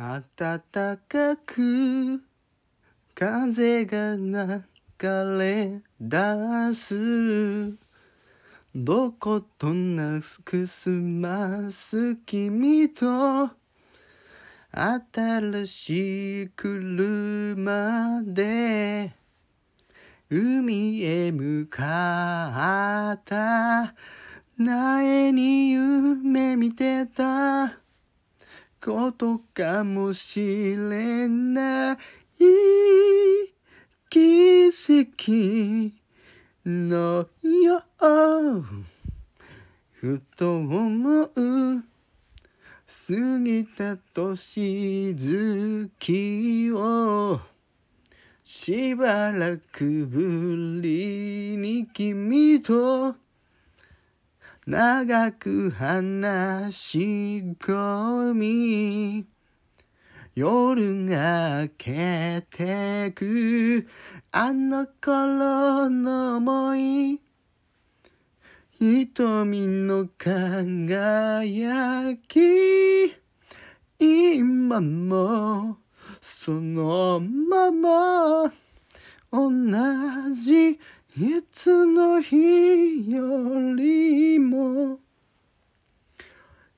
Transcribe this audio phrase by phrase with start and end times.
[0.00, 0.62] 暖
[1.06, 2.22] かく
[3.14, 7.76] 風が流れ出す。
[8.74, 13.50] どことなくすます君と。
[14.72, 19.12] 新しい車で
[20.30, 23.94] 海へ向かった。
[24.56, 27.89] 苗に夢見てた。
[28.82, 30.40] ことかもし
[30.74, 31.98] れない
[34.08, 35.92] 奇跡
[36.64, 38.64] のよう。
[39.92, 41.84] ふと思う。
[42.88, 47.40] 過ぎた年月を
[48.44, 53.14] しばらくぶりに君と
[54.70, 56.98] 長く話し
[57.58, 59.26] 込み
[60.36, 63.88] 夜が明けてく
[64.30, 67.20] あの頃の思い
[68.78, 73.12] 瞳の輝き
[73.98, 75.78] 今も
[76.20, 78.52] そのまま
[79.32, 79.50] 同
[80.44, 80.78] じ
[81.16, 85.00] いつの日よりも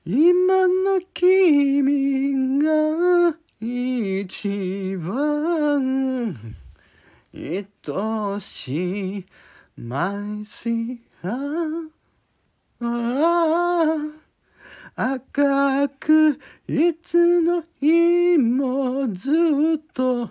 [0.05, 6.35] 今の君が一番
[7.33, 9.25] 愛しい
[9.77, 10.99] My sea
[14.93, 16.37] 赤く
[16.67, 20.29] いつの日もずっと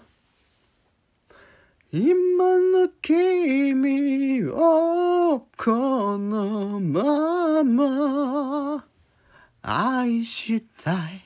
[1.91, 8.92] 今の君をこのまま
[9.63, 11.25] 愛したい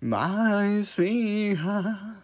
[0.00, 2.19] My sweetheart